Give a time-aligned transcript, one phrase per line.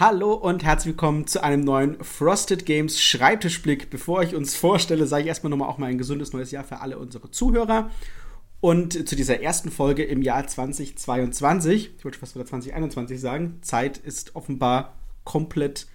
[0.00, 3.90] Hallo und herzlich willkommen zu einem neuen Frosted Games Schreibtischblick.
[3.90, 6.78] Bevor ich uns vorstelle, sage ich erstmal nochmal auch mal ein gesundes neues Jahr für
[6.78, 7.90] alle unsere Zuhörer.
[8.60, 13.98] Und zu dieser ersten Folge im Jahr 2022, ich wollte fast wieder 2021 sagen, Zeit
[13.98, 14.94] ist offenbar
[15.24, 15.88] komplett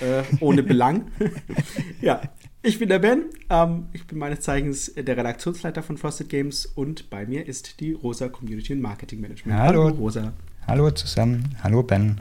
[0.00, 1.08] äh, ohne Belang.
[2.00, 2.22] ja,
[2.62, 7.10] ich bin der Ben, ähm, ich bin meines Zeichens der Redaktionsleiter von Frosted Games und
[7.10, 9.58] bei mir ist die Rosa Community und Marketing Management.
[9.58, 10.32] Hallo, Hallo Rosa.
[10.66, 11.54] Hallo zusammen.
[11.62, 12.18] Hallo Ben.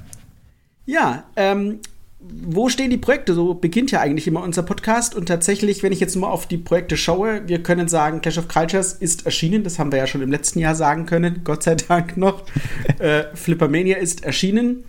[0.86, 1.80] Ja, ähm,
[2.24, 3.34] wo stehen die Projekte?
[3.34, 5.16] So beginnt ja eigentlich immer unser Podcast.
[5.16, 8.48] Und tatsächlich, wenn ich jetzt nur auf die Projekte schaue, wir können sagen, Clash of
[8.48, 9.64] Cultures ist erschienen.
[9.64, 12.44] Das haben wir ja schon im letzten Jahr sagen können, Gott sei Dank noch.
[13.00, 14.84] äh, Flippermania ist erschienen.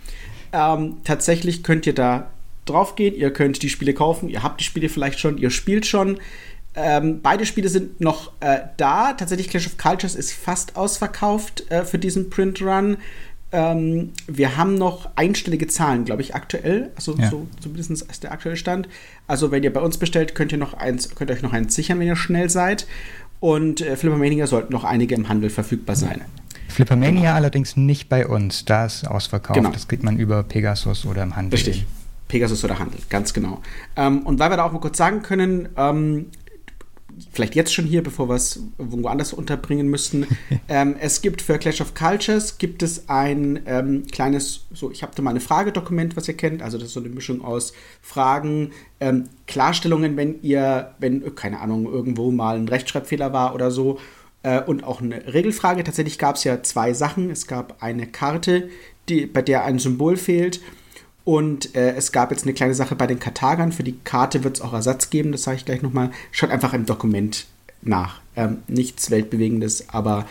[0.51, 2.29] Ähm, tatsächlich könnt ihr da
[2.65, 3.15] drauf gehen.
[3.15, 4.29] Ihr könnt die Spiele kaufen.
[4.29, 5.39] Ihr habt die Spiele vielleicht schon.
[5.39, 6.19] Ihr spielt schon.
[6.75, 9.13] Ähm, beide Spiele sind noch äh, da.
[9.13, 12.97] Tatsächlich, Clash of Cultures ist fast ausverkauft äh, für diesen Print Run.
[13.53, 16.91] Ähm, wir haben noch einstellige Zahlen, glaube ich, aktuell.
[16.95, 17.29] Also ja.
[17.29, 18.89] so zumindest ist der aktuelle Stand.
[19.27, 21.99] Also wenn ihr bei uns bestellt, könnt ihr noch eins, könnt euch noch eins sichern,
[21.99, 22.87] wenn ihr schnell seid.
[23.39, 26.21] Und äh, Flippermania sollten noch einige im Handel verfügbar sein.
[26.67, 27.33] Flippermania genau.
[27.35, 28.65] allerdings nicht bei uns.
[28.65, 29.57] Da ist ausverkauft.
[29.57, 29.69] Genau.
[29.69, 31.57] Das kriegt man über Pegasus oder im Handel.
[31.57, 31.85] Richtig.
[32.27, 33.61] Pegasus oder Handel, ganz genau.
[33.95, 36.27] Ähm, und weil wir da auch mal kurz sagen können, ähm,
[37.31, 40.27] vielleicht jetzt schon hier, bevor wir es irgendwo anders unterbringen müssten.
[40.69, 45.13] ähm, es gibt für Clash of Cultures gibt es ein ähm, kleines, so ich habe
[45.15, 46.61] da mal ein Fragedokument, was ihr kennt.
[46.61, 51.85] Also das ist so eine Mischung aus Fragen, ähm, Klarstellungen, wenn ihr, wenn keine Ahnung
[51.85, 53.99] irgendwo mal ein Rechtschreibfehler war oder so.
[54.43, 55.83] Äh, und auch eine Regelfrage.
[55.83, 57.29] Tatsächlich gab es ja zwei Sachen.
[57.29, 58.69] Es gab eine Karte,
[59.09, 60.61] die, bei der ein Symbol fehlt
[61.25, 63.71] und äh, es gab jetzt eine kleine Sache bei den Karthagern.
[63.71, 66.11] Für die Karte wird es auch Ersatz geben, das sage ich gleich nochmal.
[66.31, 67.45] Schaut einfach im Dokument
[67.81, 68.21] nach.
[68.35, 70.25] Ähm, nichts Weltbewegendes, aber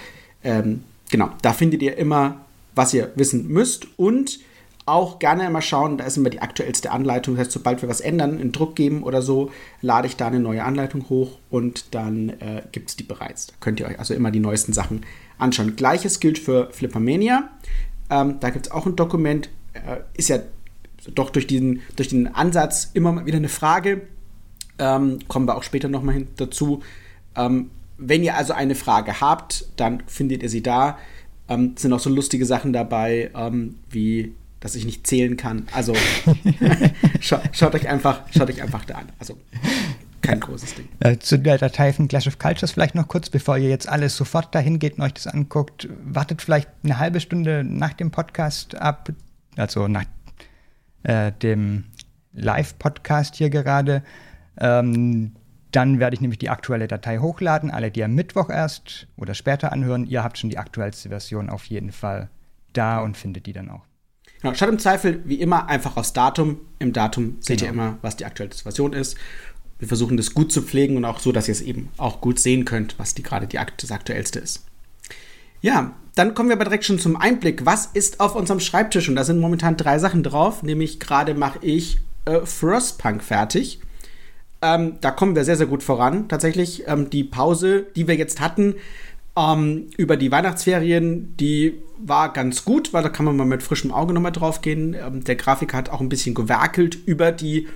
[0.45, 3.87] ähm, genau, da findet ihr immer, was ihr wissen müsst.
[3.97, 4.41] Und
[4.85, 7.37] auch gerne immer schauen, da ist immer die aktuellste Anleitung.
[7.37, 9.51] Das heißt, sobald wir was ändern, einen Druck geben oder so,
[9.81, 13.47] lade ich da eine neue Anleitung hoch und dann äh, gibt es die bereits.
[13.47, 15.07] Da könnt ihr euch also immer die neuesten Sachen
[15.39, 15.77] anschauen.
[15.77, 17.49] Gleiches gilt für Flippermania.
[18.11, 19.49] Ähm, da gibt es auch ein Dokument.
[19.73, 20.41] Äh, ist ja
[21.15, 24.03] doch durch den, durch den Ansatz immer mal wieder eine Frage.
[24.79, 26.83] Ähm, kommen wir auch später nochmal dazu.
[27.37, 30.99] Ähm, wenn ihr also eine Frage habt, dann findet ihr sie da.
[31.49, 35.67] Ähm, sind auch so lustige Sachen dabei, ähm, wie dass ich nicht zählen kann.
[35.73, 35.93] Also
[37.21, 39.09] scha schaut euch einfach, schaut euch einfach da an.
[39.19, 39.37] Also
[40.23, 40.89] kein großes Ding.
[41.01, 44.17] Äh, zu der Datei von Clash of Cultures vielleicht noch kurz, bevor ihr jetzt alles
[44.17, 45.89] sofort dahin geht und euch das anguckt.
[46.05, 49.11] Wartet vielleicht eine halbe Stunde nach dem Podcast ab,
[49.57, 50.05] also nach
[51.03, 51.85] äh, dem
[52.33, 54.03] Live-Podcast hier gerade.
[54.59, 55.33] Ähm,
[55.71, 57.71] dann werde ich nämlich die aktuelle Datei hochladen.
[57.71, 61.65] Alle, die am Mittwoch erst oder später anhören, ihr habt schon die aktuellste Version auf
[61.65, 62.29] jeden Fall
[62.73, 63.83] da und findet die dann auch.
[64.41, 66.59] Genau, schaut im Zweifel wie immer einfach aufs Datum.
[66.79, 67.69] Im Datum seht genau.
[67.69, 69.17] ihr immer, was die aktuellste Version ist.
[69.79, 72.39] Wir versuchen das gut zu pflegen und auch so, dass ihr es eben auch gut
[72.39, 74.65] sehen könnt, was die gerade die, das aktuellste ist.
[75.63, 77.65] Ja, dann kommen wir aber direkt schon zum Einblick.
[77.65, 79.09] Was ist auf unserem Schreibtisch?
[79.09, 80.63] Und da sind momentan drei Sachen drauf.
[80.63, 83.81] Nämlich gerade mache ich äh, Frostpunk fertig.
[84.61, 86.29] Ähm, da kommen wir sehr, sehr gut voran.
[86.29, 88.75] Tatsächlich, ähm, die Pause, die wir jetzt hatten
[89.37, 93.93] ähm, über die Weihnachtsferien, die war ganz gut, weil da kann man mal mit frischem
[93.93, 94.95] Auge nochmal drauf gehen.
[94.95, 97.69] Ähm, der Grafiker hat auch ein bisschen gewerkelt über die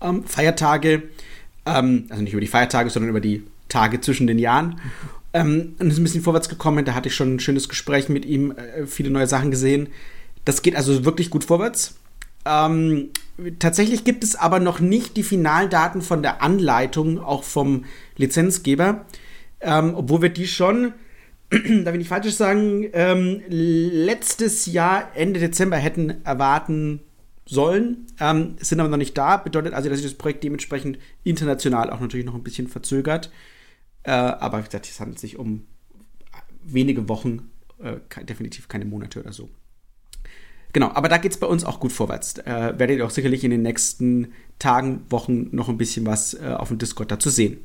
[0.00, 1.02] ähm, Feiertage.
[1.66, 4.80] Ähm, also nicht über die Feiertage, sondern über die Tage zwischen den Jahren.
[5.34, 6.84] Ähm, und ist ein bisschen vorwärts gekommen.
[6.84, 9.88] Da hatte ich schon ein schönes Gespräch mit ihm, äh, viele neue Sachen gesehen.
[10.44, 11.96] Das geht also wirklich gut vorwärts.
[12.46, 13.10] Ähm,
[13.58, 17.84] tatsächlich gibt es aber noch nicht die Finaldaten von der Anleitung, auch vom
[18.16, 19.04] Lizenzgeber.
[19.60, 20.92] Ähm, obwohl wir die schon,
[21.50, 27.00] da will ich falsch sagen, ähm, letztes Jahr, Ende Dezember hätten erwarten
[27.46, 29.36] sollen, ähm, sind aber noch nicht da.
[29.38, 33.30] Bedeutet also, dass sich das Projekt dementsprechend international auch natürlich noch ein bisschen verzögert.
[34.04, 35.66] Äh, aber wie gesagt, es handelt sich um
[36.62, 37.50] wenige Wochen,
[37.82, 39.48] äh, definitiv keine Monate oder so.
[40.72, 42.38] Genau, aber da geht es bei uns auch gut vorwärts.
[42.38, 46.54] Äh, werdet ihr auch sicherlich in den nächsten Tagen, Wochen noch ein bisschen was äh,
[46.56, 47.58] auf dem Discord dazu sehen.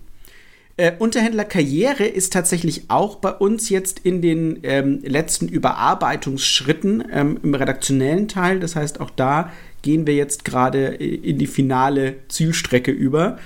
[0.77, 7.39] Äh, Unterhändler Karriere ist tatsächlich auch bei uns jetzt in den ähm, letzten Überarbeitungsschritten ähm,
[7.41, 8.59] im redaktionellen Teil.
[8.59, 13.39] Das heißt, auch da gehen wir jetzt gerade in die finale Zielstrecke über.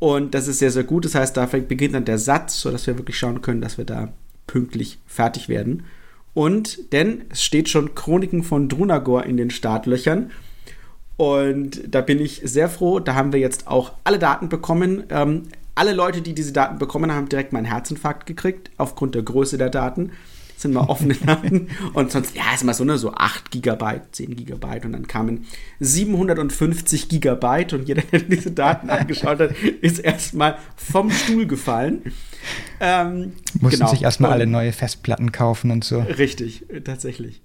[0.00, 1.04] Und das ist sehr, sehr gut.
[1.04, 4.08] Das heißt, da beginnt dann der Satz, sodass wir wirklich schauen können, dass wir da
[4.48, 5.84] pünktlich fertig werden.
[6.34, 10.30] Und denn es steht schon Chroniken von Drunagor in den Startlöchern.
[11.16, 12.98] Und da bin ich sehr froh.
[12.98, 15.04] Da haben wir jetzt auch alle Daten bekommen.
[15.10, 15.42] Ähm,
[15.74, 19.70] alle Leute, die diese Daten bekommen haben, direkt meinen Herzinfarkt gekriegt, aufgrund der Größe der
[19.70, 20.12] Daten.
[20.62, 21.68] Sind mal offene Daten.
[21.94, 25.46] Und sonst, ja, ist immer so, ne, so 8 Gigabyte, 10 Gigabyte und dann kamen
[25.80, 32.02] 750 Gigabyte und jeder, der diese Daten angeschaut hat, ist erstmal vom Stuhl gefallen.
[32.80, 33.90] Ähm, Mussten genau.
[33.90, 36.00] sich erstmal alle neue Festplatten kaufen und so.
[36.00, 37.42] Richtig, tatsächlich.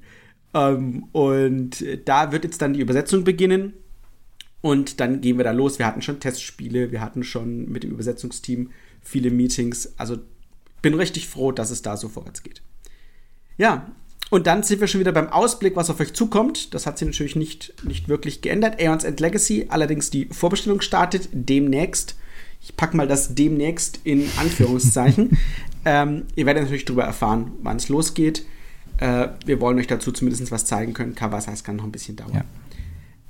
[0.53, 3.73] Ähm, und da wird jetzt dann die Übersetzung beginnen.
[4.61, 5.77] Und dann gehen wir da los.
[5.77, 9.93] Wir hatten schon Testspiele, wir hatten schon mit dem Übersetzungsteam viele Meetings.
[9.97, 10.17] Also
[10.81, 12.63] bin richtig froh, dass es da so vorwärts geht.
[13.57, 13.85] Ja,
[14.29, 16.73] und dann sind wir schon wieder beim Ausblick, was auf euch zukommt.
[16.73, 18.81] Das hat sich natürlich nicht, nicht wirklich geändert.
[18.81, 22.15] Aeons End Legacy, allerdings die Vorbestellung startet demnächst.
[22.61, 25.37] Ich packe mal das demnächst in Anführungszeichen.
[25.85, 28.45] ähm, ihr werdet natürlich darüber erfahren, wann es losgeht.
[28.97, 31.13] Äh, wir wollen euch dazu zumindest was zeigen können.
[31.13, 32.33] Covers heißt, kann noch ein bisschen dauern.
[32.33, 32.43] Ja.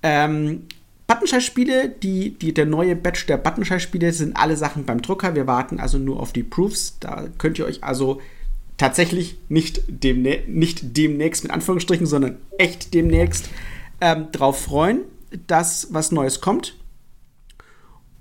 [0.02, 0.64] Ähm,
[1.08, 5.36] Buttonschei-Spiele, die, die, der neue Batch der Buttonschei-Spiele sind alle Sachen beim Drucker.
[5.36, 6.98] Wir warten also nur auf die Proofs.
[7.00, 8.22] Da könnt ihr euch also
[8.78, 13.50] tatsächlich nicht, demnä nicht demnächst mit Anführungsstrichen, sondern echt demnächst
[14.02, 15.02] ähm, drauf freuen,
[15.48, 16.78] dass was Neues kommt.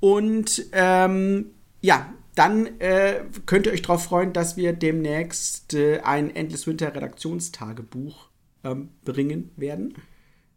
[0.00, 1.46] Und ähm,
[1.80, 6.94] ja, dann äh, könnt ihr euch darauf freuen, dass wir demnächst äh, ein Endless Winter
[6.94, 8.28] Redaktionstagebuch
[8.64, 9.94] ähm, bringen werden.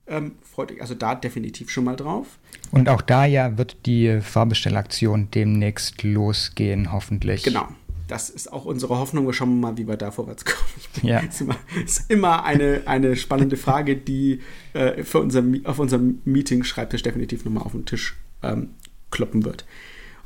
[0.07, 2.39] Ähm, freut euch also da definitiv schon mal drauf.
[2.71, 7.43] Und auch da ja wird die Vorbestellaktion demnächst losgehen, hoffentlich.
[7.43, 7.67] Genau.
[8.07, 9.25] Das ist auch unsere Hoffnung.
[9.25, 10.67] Wir schauen mal, wie wir da vorwärts kommen.
[11.01, 11.19] Ja.
[11.19, 11.55] ist immer,
[11.85, 14.41] ist immer eine, eine spannende Frage, die
[14.73, 18.69] äh, für unser, auf unserem Meeting-Schreibtisch definitiv nochmal auf den Tisch ähm,
[19.11, 19.65] kloppen wird.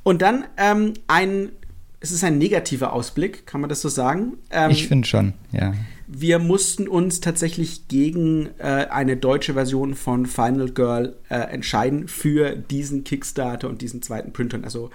[0.04, 1.50] Und dann ähm, ein,
[2.00, 4.38] es ist ein negativer Ausblick, kann man das so sagen?
[4.50, 5.74] Ähm, ich finde schon, ja
[6.13, 12.54] wir mussten uns tatsächlich gegen äh, eine deutsche Version von Final Girl äh, entscheiden für
[12.57, 14.54] diesen Kickstarter und diesen zweiten Print.
[14.66, 14.89] Also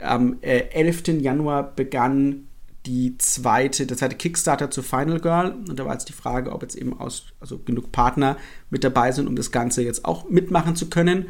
[0.00, 1.08] am äh, 11.
[1.20, 2.46] Januar begann
[2.86, 5.56] die zweite, der zweite Kickstarter zu Final Girl.
[5.68, 8.36] Und da war jetzt die Frage, ob jetzt eben aus, also genug Partner
[8.70, 11.26] mit dabei sind, um das Ganze jetzt auch mitmachen zu können.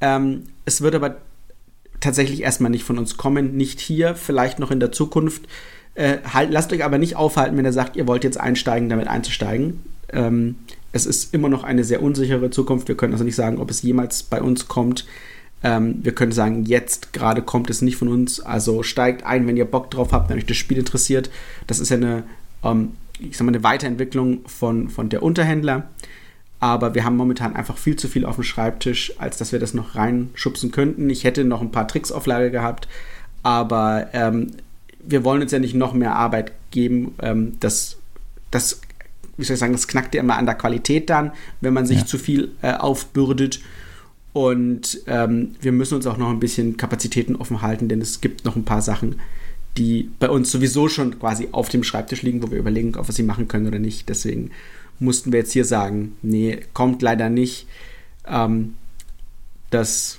[0.00, 1.16] Ähm, es wird aber
[2.00, 5.46] tatsächlich erstmal nicht von uns kommen, nicht hier, vielleicht noch in der Zukunft.
[5.94, 9.08] Äh, halt, lasst euch aber nicht aufhalten, wenn ihr sagt, ihr wollt jetzt einsteigen, damit
[9.08, 9.82] einzusteigen.
[10.10, 10.56] Ähm,
[10.90, 12.88] es ist immer noch eine sehr unsichere Zukunft.
[12.88, 15.06] Wir können also nicht sagen, ob es jemals bei uns kommt.
[15.62, 18.40] Ähm, wir können sagen, jetzt gerade kommt es nicht von uns.
[18.40, 21.30] Also steigt ein, wenn ihr Bock drauf habt, wenn euch das Spiel interessiert.
[21.66, 22.24] Das ist ja eine,
[22.64, 25.88] ähm, ich sag mal, eine Weiterentwicklung von, von der Unterhändler.
[26.62, 29.74] Aber wir haben momentan einfach viel zu viel auf dem Schreibtisch, als dass wir das
[29.74, 31.10] noch reinschubsen könnten.
[31.10, 32.86] Ich hätte noch ein paar Tricks auf Lager gehabt,
[33.42, 34.52] aber ähm,
[35.04, 37.16] wir wollen uns ja nicht noch mehr Arbeit geben.
[37.20, 37.96] Ähm, das,
[38.52, 38.80] das,
[39.36, 41.98] wie soll ich sagen, das knackt ja immer an der Qualität dann, wenn man sich
[41.98, 42.06] ja.
[42.06, 43.58] zu viel äh, aufbürdet.
[44.32, 48.44] Und ähm, wir müssen uns auch noch ein bisschen Kapazitäten offen halten, denn es gibt
[48.44, 49.16] noch ein paar Sachen,
[49.76, 53.12] die bei uns sowieso schon quasi auf dem Schreibtisch liegen, wo wir überlegen, ob wir
[53.12, 54.08] sie machen können oder nicht.
[54.08, 54.50] Deswegen
[54.98, 57.66] mussten wir jetzt hier sagen, nee, kommt leider nicht.
[58.26, 58.74] Ähm,
[59.70, 60.18] das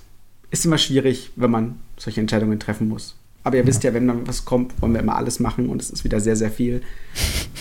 [0.51, 3.15] ist immer schwierig, wenn man solche Entscheidungen treffen muss.
[3.44, 5.89] Aber ihr wisst ja, wenn dann was kommt, wollen wir immer alles machen und es
[5.89, 6.81] ist wieder sehr, sehr viel.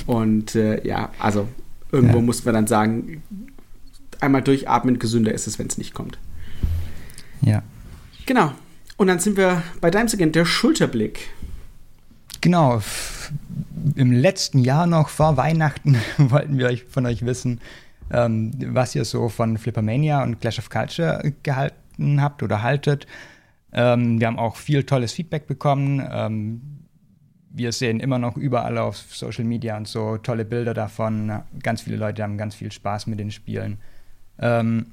[0.07, 1.49] Und äh, ja, also
[1.91, 2.23] irgendwo ja.
[2.23, 3.23] muss man dann sagen,
[4.21, 6.19] einmal durchatmen, gesünder ist es, wenn es nicht kommt.
[7.43, 7.62] Ja.
[8.27, 8.53] Genau.
[8.97, 11.31] Und dann sind wir bei deinem Segment, der Schulterblick.
[12.41, 12.83] Genau.
[13.97, 17.61] Im letzten Jahr noch vor Weihnachten wollten wir von euch wissen,
[18.11, 23.06] ähm, was ihr so von Flippermania und Clash of Culture gehalten habt oder haltet.
[23.72, 26.06] Ähm, wir haben auch viel tolles Feedback bekommen.
[26.11, 26.61] Ähm,
[27.51, 31.43] wir sehen immer noch überall auf Social Media und so tolle Bilder davon.
[31.63, 33.79] Ganz viele Leute haben ganz viel Spaß mit den Spielen.
[34.39, 34.87] Ähm,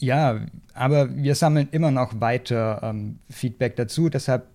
[0.00, 0.40] ja,
[0.74, 4.08] aber wir sammeln immer noch weiter ähm, Feedback dazu.
[4.08, 4.46] Deshalb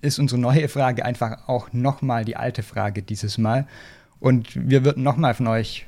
[0.00, 3.66] ist unsere neue Frage einfach auch nochmal die alte Frage dieses Mal.
[4.20, 5.86] Und wir würden nochmal von euch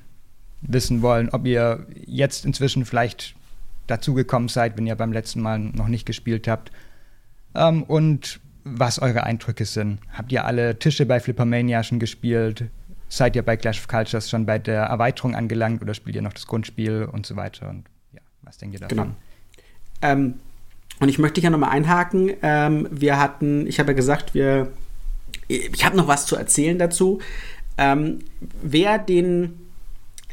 [0.61, 3.35] wissen wollen, ob ihr jetzt inzwischen vielleicht
[3.87, 6.73] dazugekommen seid, wenn ihr beim letzten Mal noch nicht gespielt habt.
[7.55, 10.01] Ähm, und was eure Eindrücke sind.
[10.13, 12.65] Habt ihr alle Tische bei Flippermania schon gespielt?
[13.09, 16.33] Seid ihr bei Clash of Cultures schon bei der Erweiterung angelangt oder spielt ihr noch
[16.33, 17.71] das Grundspiel und so weiter?
[17.71, 17.85] Und
[18.47, 18.97] was denkt ihr davon?
[18.97, 19.11] Genau.
[20.03, 20.35] Ähm,
[21.01, 22.33] und ich möchte hier nochmal einhaken.
[22.43, 24.73] Ähm, wir hatten, ich habe ja gesagt, wir,
[25.49, 27.21] ich habe noch was zu erzählen dazu.
[27.77, 28.21] Ähm,
[28.63, 29.67] wer den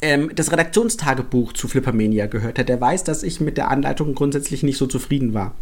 [0.01, 4.63] ähm, das Redaktionstagebuch zu Flippermania gehört hat, der weiß, dass ich mit der Anleitung grundsätzlich
[4.63, 5.55] nicht so zufrieden war.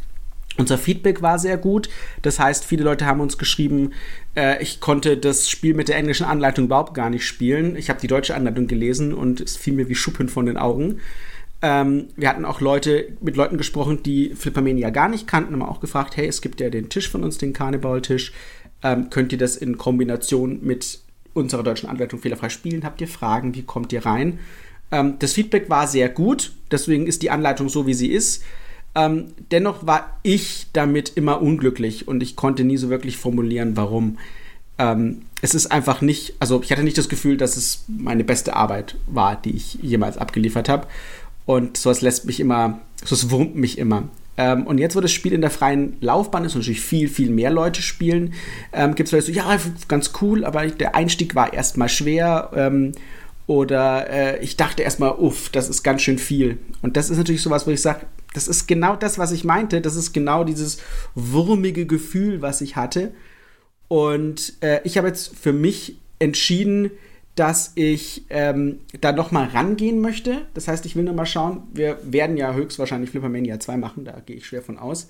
[0.58, 1.89] Unser Feedback war sehr gut.
[2.22, 3.91] Das heißt, viele Leute haben uns geschrieben,
[4.36, 7.75] äh, ich konnte das Spiel mit der englischen Anleitung überhaupt gar nicht spielen.
[7.75, 11.00] Ich habe die deutsche Anleitung gelesen und es fiel mir wie Schuppen von den Augen.
[11.62, 15.80] Ähm, wir hatten auch Leute mit Leuten gesprochen, die Flippermania gar nicht kannten, haben auch
[15.80, 18.34] gefragt, hey, es gibt ja den Tisch von uns, den Carnival-Tisch.
[18.84, 21.00] Ähm, könnt ihr das in Kombination mit
[21.34, 22.84] unserer deutschen Anleitung fehlerfrei spielen?
[22.84, 23.53] Habt ihr Fragen?
[23.53, 24.39] Wie kommt ihr rein?
[24.91, 28.44] Ähm, das Feedback war sehr gut, deswegen ist die Anleitung so, wie sie ist.
[28.94, 34.18] Ähm, dennoch war ich damit immer unglücklich und ich konnte nie so wirklich formulieren, warum.
[34.77, 38.56] Ähm, es ist einfach nicht, also ich hatte nicht das Gefühl, dass es meine beste
[38.56, 40.88] Arbeit war, die ich jemals abgeliefert habe.
[41.51, 44.08] Und sowas lässt mich immer, sowas wurmt mich immer.
[44.38, 47.29] Ähm, und jetzt, wo das Spiel in der freien Laufbahn ist und natürlich viel, viel
[47.29, 48.36] mehr Leute spielen,
[48.72, 52.51] ähm, gibt es vielleicht so, ja, ganz cool, aber der Einstieg war erstmal schwer.
[52.55, 52.93] Ähm,
[53.48, 56.58] oder äh, ich dachte erstmal, uff, das ist ganz schön viel.
[56.84, 59.81] Und das ist natürlich sowas, wo ich sage, das ist genau das, was ich meinte.
[59.81, 60.77] Das ist genau dieses
[61.15, 63.12] wurmige Gefühl, was ich hatte.
[63.89, 66.91] Und äh, ich habe jetzt für mich entschieden,
[67.36, 70.46] dass ich ähm, da noch mal rangehen möchte.
[70.54, 71.64] Das heißt, ich will noch mal schauen.
[71.74, 75.10] Wir werden ja höchstwahrscheinlich Flippermania 2 machen, da gehe ich schwer von aus.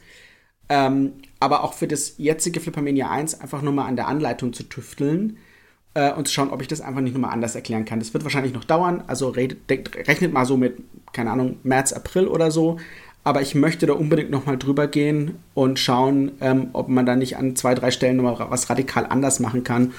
[0.70, 4.64] Ähm, aber auch für das jetzige Flippermania 1 einfach nur mal an der Anleitung zu
[4.64, 5.38] tüfteln
[5.96, 8.00] äh, und zu schauen, ob ich das einfach nicht nochmal anders erklären kann.
[8.00, 9.04] Das wird wahrscheinlich noch dauern.
[9.08, 10.78] Also rechnet mal so mit,
[11.12, 12.78] keine Ahnung, März, April oder so.
[13.24, 17.38] Aber ich möchte da unbedingt nochmal drüber gehen und schauen, ähm, ob man da nicht
[17.38, 19.94] an zwei, drei Stellen nochmal was radikal anders machen kann,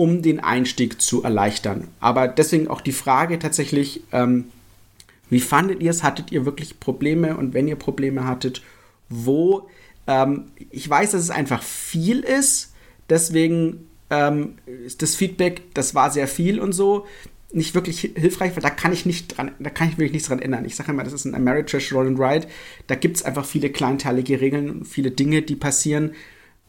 [0.00, 1.88] um den Einstieg zu erleichtern.
[2.00, 4.46] Aber deswegen auch die Frage tatsächlich, ähm,
[5.28, 6.02] wie fandet ihr es?
[6.02, 7.36] Hattet ihr wirklich Probleme?
[7.36, 8.62] Und wenn ihr Probleme hattet,
[9.10, 9.68] wo?
[10.06, 12.72] Ähm, ich weiß, dass es einfach viel ist.
[13.10, 14.54] Deswegen ähm,
[14.86, 17.04] ist das Feedback, das war sehr viel und so,
[17.52, 20.40] nicht wirklich hilfreich, weil da kann ich nicht dran, da kann ich wirklich nichts dran
[20.40, 20.64] ändern.
[20.64, 22.46] Ich sage immer, das ist ein Ameritrash Roll and Ride.
[22.86, 26.12] Da gibt es einfach viele kleinteilige Regeln und viele Dinge, die passieren.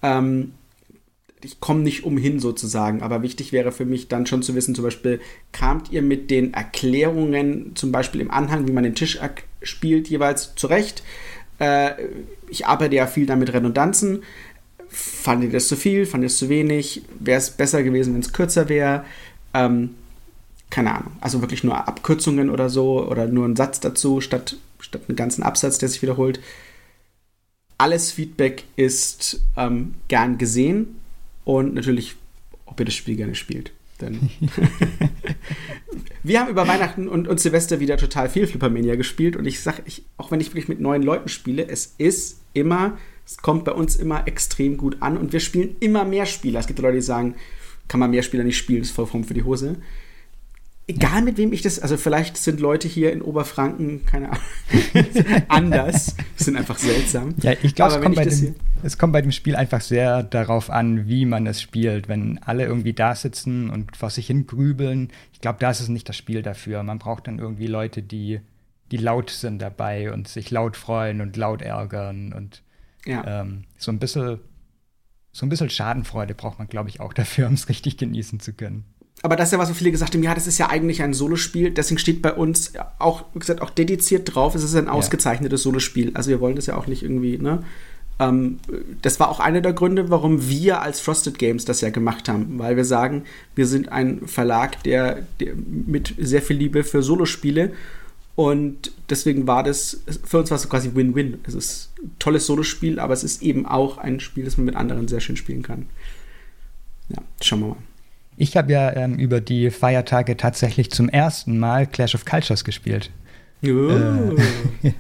[0.02, 0.52] Ähm,
[1.44, 4.84] ich komme nicht umhin sozusagen, aber wichtig wäre für mich dann schon zu wissen, zum
[4.84, 5.20] Beispiel,
[5.52, 9.20] kamt ihr mit den Erklärungen, zum Beispiel im Anhang, wie man den Tisch
[9.62, 11.04] spielt, jeweils zurecht?
[11.60, 11.92] Äh,
[12.50, 14.24] ich arbeite ja viel damit Redundanzen.
[14.90, 16.06] Fand ihr das zu viel?
[16.06, 17.04] Fand ihr es zu wenig?
[17.20, 19.06] Wäre es besser gewesen, wenn es kürzer wäre?
[19.54, 19.92] Ähm,
[20.70, 21.12] keine Ahnung.
[21.22, 25.44] Also wirklich nur Abkürzungen oder so oder nur ein Satz dazu statt, statt einen ganzen
[25.44, 26.40] Absatz, der sich wiederholt.
[27.78, 31.02] Alles Feedback ist ähm, gern gesehen
[31.44, 32.16] und natürlich,
[32.66, 33.72] ob ihr das Spiel gerne spielt.
[34.00, 34.30] Denn
[36.24, 39.84] wir haben über Weihnachten und, und Silvester wieder total viel Flippermania gespielt und ich sage,
[39.86, 42.98] ich, auch wenn ich wirklich mit neuen Leuten spiele, es ist immer
[43.32, 46.60] es kommt bei uns immer extrem gut an und wir spielen immer mehr Spieler.
[46.60, 47.36] Es gibt Leute, die sagen,
[47.88, 49.78] kann man mehr Spieler nicht spielen, ist vollkommen für die Hose.
[50.96, 54.44] Egal mit wem ich das, also vielleicht sind Leute hier in Oberfranken, keine Ahnung,
[55.48, 57.34] anders, sind einfach seltsam.
[57.42, 58.44] Ja, ich glaube, es,
[58.84, 62.10] es, kommt bei dem Spiel einfach sehr darauf an, wie man es spielt.
[62.10, 65.88] Wenn alle irgendwie da sitzen und vor sich hin grübeln, ich glaube, da ist es
[65.88, 66.84] nicht das Spiel dafür.
[66.84, 68.42] Man braucht dann irgendwie Leute, die,
[68.92, 72.64] die laut sind dabei und sich laut freuen und laut ärgern und
[73.06, 73.42] ja.
[73.42, 74.40] Ähm, so ein bisschen,
[75.32, 78.54] so ein bisschen Schadenfreude braucht man, glaube ich, auch dafür, um es richtig genießen zu
[78.54, 78.86] können.
[79.24, 81.14] Aber das ist ja was, wo viele gesagt haben, ja, das ist ja eigentlich ein
[81.14, 81.72] Solospiel.
[81.72, 86.12] Deswegen steht bei uns auch, wie gesagt, auch dediziert drauf, es ist ein ausgezeichnetes Solospiel.
[86.16, 87.64] Also wir wollen das ja auch nicht irgendwie, ne?
[88.20, 88.60] Ähm,
[89.02, 92.60] das war auch einer der Gründe, warum wir als Frosted Games das ja gemacht haben,
[92.60, 93.24] weil wir sagen,
[93.56, 97.74] wir sind ein Verlag, der, der mit sehr viel Liebe für Solospiele
[98.36, 101.40] und deswegen war das, für uns war es quasi Win-Win.
[101.46, 104.76] Es ist ein tolles Solospiel, aber es ist eben auch ein Spiel, das man mit
[104.76, 105.88] anderen sehr schön spielen kann.
[107.10, 107.78] Ja, schauen wir mal.
[108.42, 113.12] Ich habe ja ähm, über die Feiertage tatsächlich zum ersten Mal Clash of Cultures gespielt.
[113.64, 113.68] Oh.
[113.68, 114.36] Äh,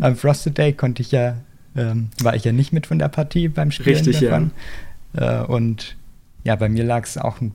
[0.00, 1.38] am Frosted Day konnte ich ja,
[1.74, 4.52] ähm, war ich ja nicht mit von der Partie beim Spielen Richtig, davon.
[5.12, 5.42] Ja.
[5.42, 5.96] Äh, und
[6.44, 7.52] ja, bei mir lag es auch ein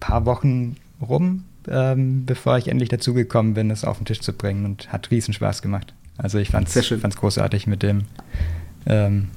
[0.00, 4.32] paar Wochen rum, ähm, bevor ich endlich dazu gekommen bin, es auf den Tisch zu
[4.32, 5.94] bringen und hat riesen Spaß gemacht.
[6.16, 8.06] Also ich fand es großartig mit dem
[8.84, 9.28] ähm,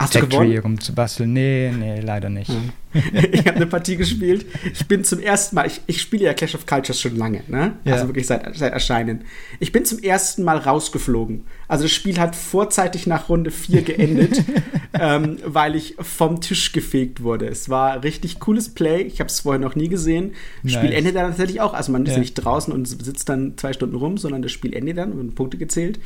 [0.00, 0.58] Hast gewonnen?
[0.58, 1.30] rumzubasteln.
[1.30, 2.48] Nee, nee, leider nicht.
[2.48, 2.72] Hm.
[3.32, 4.46] ich habe eine Partie gespielt.
[4.72, 7.74] Ich bin zum ersten Mal, ich, ich spiele ja Clash of Cultures schon lange, ne?
[7.84, 7.92] Ja.
[7.92, 9.26] Also wirklich seit, seit Erscheinen.
[9.58, 11.44] Ich bin zum ersten Mal rausgeflogen.
[11.68, 14.42] Also das Spiel hat vorzeitig nach Runde 4 geendet,
[14.98, 17.46] ähm, weil ich vom Tisch gefegt wurde.
[17.46, 19.02] Es war richtig cooles Play.
[19.02, 20.32] Ich habe es vorher noch nie gesehen.
[20.62, 20.82] Das nice.
[20.82, 21.74] Spiel endet dann tatsächlich auch.
[21.74, 22.20] Also man ist ja.
[22.20, 25.58] nicht draußen und sitzt dann zwei Stunden rum, sondern das Spiel endet dann und Punkte
[25.58, 26.00] gezählt.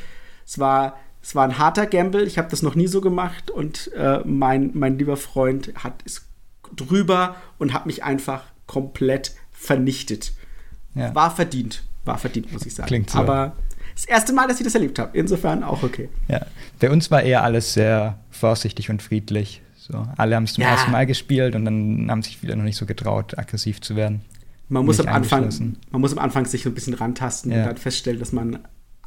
[0.45, 3.91] Es war es war ein harter Gamble, ich habe das noch nie so gemacht und
[3.95, 6.27] äh, mein, mein lieber Freund hat es
[6.77, 10.35] drüber und hat mich einfach komplett vernichtet.
[10.95, 11.15] Ja.
[11.15, 12.89] War verdient, war verdient, muss ich sagen.
[12.89, 13.19] Klingt so.
[13.19, 13.57] Aber
[13.95, 16.11] das erste Mal, dass ich das erlebt habe, insofern auch okay.
[16.29, 16.45] Ja,
[16.79, 19.63] bei uns war eher alles sehr vorsichtig und friedlich.
[19.77, 20.73] So, alle haben es zum ja.
[20.73, 24.21] ersten Mal gespielt und dann haben sich viele noch nicht so getraut, aggressiv zu werden.
[24.69, 25.49] Man muss, am Anfang,
[25.91, 27.59] man muss am Anfang sich so ein bisschen rantasten ja.
[27.59, 28.59] und dann feststellen, dass man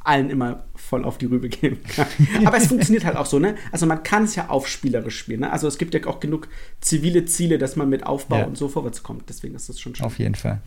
[0.04, 2.06] allen immer voll auf die Rübe geben kann.
[2.44, 3.56] Aber es funktioniert halt auch so, ne?
[3.72, 5.52] Also man kann es ja aufspielerisch spielen, ne?
[5.52, 6.48] Also es gibt ja auch genug
[6.80, 8.44] zivile Ziele, dass man mit Aufbau ja.
[8.44, 9.28] und so vorwärts kommt.
[9.28, 10.06] Deswegen ist das schon schön.
[10.06, 10.60] Auf jeden Fall.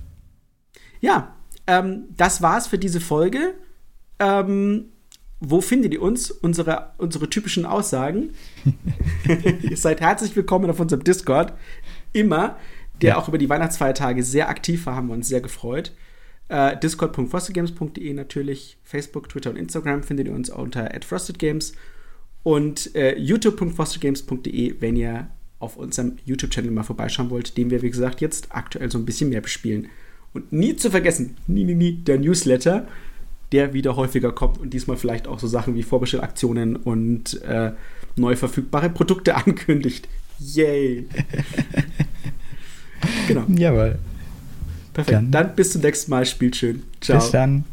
[0.99, 1.35] Ja,
[1.67, 3.55] ähm, das war's für diese Folge.
[4.19, 4.85] Ähm,
[5.39, 6.29] wo findet ihr uns?
[6.29, 8.31] Unsere, unsere typischen Aussagen.
[9.63, 11.53] ihr seid herzlich willkommen auf unserem Discord.
[12.13, 12.57] Immer.
[13.01, 13.17] Der ja.
[13.17, 15.93] auch über die Weihnachtsfeiertage sehr aktiv war, haben wir uns sehr gefreut.
[16.51, 18.77] Äh, Discord.frostedgames.de natürlich.
[18.83, 21.73] Facebook, Twitter und Instagram findet ihr uns unter frostedgames.
[22.43, 25.29] Und äh, youtube.frostedgames.de, wenn ihr
[25.59, 29.29] auf unserem YouTube-Channel mal vorbeischauen wollt, den wir, wie gesagt, jetzt aktuell so ein bisschen
[29.29, 29.87] mehr bespielen.
[30.33, 32.85] Und nie zu vergessen, nie, nie, nie, der Newsletter
[33.51, 37.73] der wieder häufiger kommt und diesmal vielleicht auch so Sachen wie Vorbestellaktionen und äh,
[38.15, 40.07] neu verfügbare Produkte ankündigt.
[40.39, 41.07] Yay!
[43.27, 43.43] genau.
[43.49, 43.99] Jawohl.
[44.93, 45.15] Perfekt.
[45.15, 45.31] Dann.
[45.31, 46.25] dann bis zum nächsten Mal.
[46.25, 46.83] Spielt schön.
[46.99, 47.19] Ciao.
[47.19, 47.65] Bis dann.